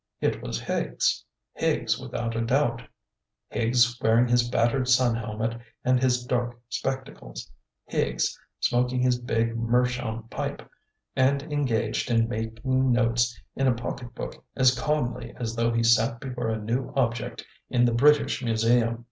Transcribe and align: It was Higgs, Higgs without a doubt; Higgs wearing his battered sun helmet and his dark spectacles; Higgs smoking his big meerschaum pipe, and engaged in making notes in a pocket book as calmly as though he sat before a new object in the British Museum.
It 0.19 0.41
was 0.41 0.59
Higgs, 0.59 1.23
Higgs 1.53 1.99
without 1.99 2.35
a 2.35 2.41
doubt; 2.41 2.81
Higgs 3.49 3.99
wearing 4.01 4.27
his 4.27 4.49
battered 4.49 4.87
sun 4.89 5.13
helmet 5.15 5.61
and 5.85 6.01
his 6.01 6.25
dark 6.25 6.59
spectacles; 6.69 7.51
Higgs 7.85 8.35
smoking 8.59 8.99
his 8.99 9.19
big 9.19 9.55
meerschaum 9.55 10.23
pipe, 10.31 10.67
and 11.15 11.43
engaged 11.53 12.09
in 12.09 12.27
making 12.27 12.91
notes 12.91 13.39
in 13.55 13.67
a 13.67 13.75
pocket 13.75 14.15
book 14.15 14.43
as 14.55 14.73
calmly 14.73 15.35
as 15.37 15.55
though 15.55 15.71
he 15.71 15.83
sat 15.83 16.19
before 16.19 16.49
a 16.49 16.57
new 16.59 16.91
object 16.95 17.45
in 17.69 17.85
the 17.85 17.93
British 17.93 18.43
Museum. 18.43 18.97